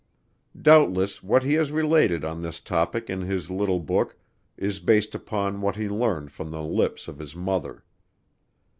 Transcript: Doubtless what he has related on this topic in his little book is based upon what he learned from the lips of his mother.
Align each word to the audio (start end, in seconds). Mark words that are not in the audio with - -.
Doubtless 0.59 1.21
what 1.21 1.43
he 1.43 1.53
has 1.53 1.71
related 1.71 2.25
on 2.25 2.41
this 2.41 2.59
topic 2.59 3.07
in 3.07 3.21
his 3.21 3.51
little 3.51 3.79
book 3.79 4.17
is 4.57 4.79
based 4.79 5.13
upon 5.13 5.61
what 5.61 5.75
he 5.75 5.87
learned 5.87 6.31
from 6.31 6.49
the 6.49 6.63
lips 6.63 7.07
of 7.07 7.19
his 7.19 7.35
mother. 7.35 7.83